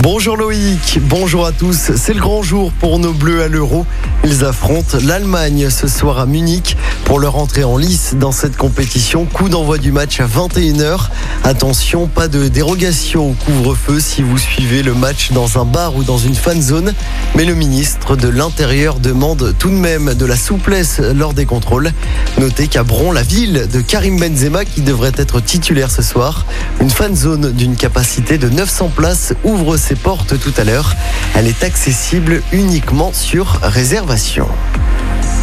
[0.00, 1.90] Bonjour Loïc, bonjour à tous.
[1.96, 3.84] C'est le grand jour pour nos Bleus à l'Euro.
[4.22, 9.24] Ils affrontent l'Allemagne ce soir à Munich pour leur entrée en lice dans cette compétition.
[9.24, 11.08] Coup d'envoi du match à 21h.
[11.42, 16.04] Attention, pas de dérogation au couvre-feu si vous suivez le match dans un bar ou
[16.04, 16.94] dans une fan zone.
[17.34, 21.90] Mais le ministre de l'Intérieur demande tout de même de la souplesse lors des contrôles.
[22.38, 26.46] Notez qu'à Bron, la ville de Karim Benzema, qui devrait être titulaire ce soir,
[26.80, 30.94] une fan zone d'une capacité de 900 places ouvre ses portes tout à l'heure.
[31.34, 34.48] Elle est accessible uniquement sur réservation.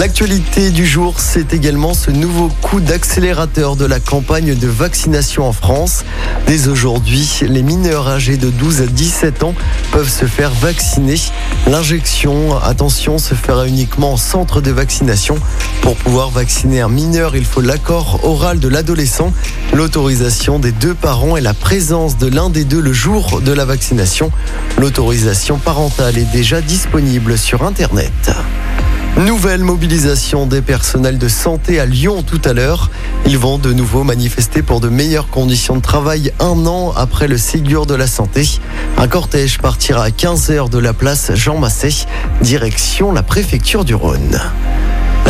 [0.00, 5.52] L'actualité du jour, c'est également ce nouveau coup d'accélérateur de la campagne de vaccination en
[5.52, 6.06] France.
[6.46, 9.54] Dès aujourd'hui, les mineurs âgés de 12 à 17 ans
[9.92, 11.16] peuvent se faire vacciner.
[11.66, 15.36] L'injection, attention, se fera uniquement en centre de vaccination.
[15.82, 19.34] Pour pouvoir vacciner un mineur, il faut l'accord oral de l'adolescent,
[19.74, 23.66] l'autorisation des deux parents et la présence de l'un des deux le jour de la
[23.66, 24.32] vaccination.
[24.78, 28.30] L'autorisation parentale est déjà disponible sur Internet.
[29.26, 32.90] Nouvelle mobilisation des personnels de santé à Lyon tout à l'heure.
[33.26, 37.36] Ils vont de nouveau manifester pour de meilleures conditions de travail un an après le
[37.36, 38.48] Ségur de la santé.
[38.96, 42.06] Un cortège partira à 15h de la place Jean Massé,
[42.40, 44.40] direction la préfecture du Rhône.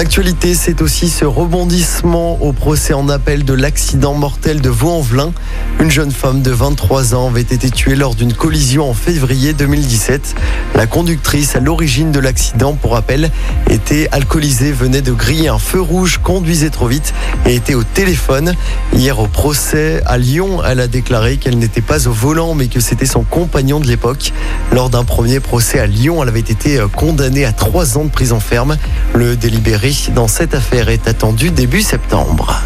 [0.00, 5.30] L'actualité, c'est aussi ce rebondissement au procès en appel de l'accident mortel de Vaux-en-Velin.
[5.78, 10.36] Une jeune femme de 23 ans avait été tuée lors d'une collision en février 2017.
[10.74, 13.30] La conductrice à l'origine de l'accident, pour rappel,
[13.68, 17.12] était alcoolisée, venait de griller un feu rouge, conduisait trop vite
[17.44, 18.54] et était au téléphone.
[18.94, 22.80] Hier au procès à Lyon, elle a déclaré qu'elle n'était pas au volant mais que
[22.80, 24.32] c'était son compagnon de l'époque.
[24.72, 28.10] Lors d'un premier procès à Lyon, elle avait été euh, condamnée à trois ans de
[28.10, 28.78] prison ferme.
[29.14, 32.62] Le délibéré dans cette affaire est attendu début septembre.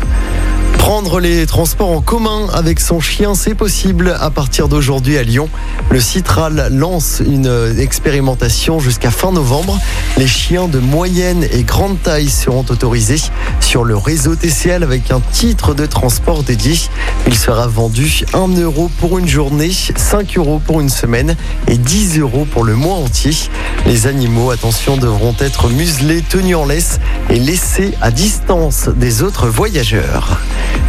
[0.78, 5.48] Prendre les transports en commun avec son chien, c'est possible à partir d'aujourd'hui à Lyon.
[5.90, 9.78] Le Citral lance une expérimentation jusqu'à fin novembre.
[10.18, 13.20] Les chiens de moyenne et grande taille seront autorisés
[13.60, 16.78] sur le réseau TCL avec un titre de transport dédié.
[17.26, 21.36] Il sera vendu 1 euro pour une journée, 5 euros pour une semaine
[21.66, 23.32] et 10 euros pour le mois entier.
[23.86, 29.48] Les animaux, attention, devront être muselés, tenus en laisse et laissés à distance des autres
[29.48, 30.38] voyageurs.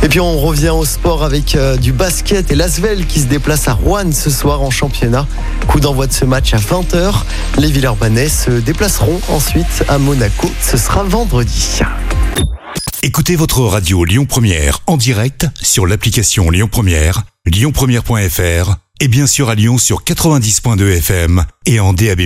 [0.04, 3.68] Et puis on revient au sport avec euh, du basket et l'Asvel qui se déplace
[3.68, 5.28] à Rouen ce soir en championnat.
[5.68, 7.24] Coup d'envoi de ce match à 20h.
[7.58, 10.50] Les Villeurbanais se déplaceront ensuite à Monaco.
[10.62, 11.80] Ce sera vendredi.
[13.02, 19.50] Écoutez votre radio Lyon Première en direct sur l'application Lyon Première, lyonpremière.fr et bien sûr
[19.50, 22.22] à Lyon sur 90.2 FM et en DAB+.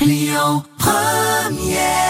[0.00, 2.03] Lyon Première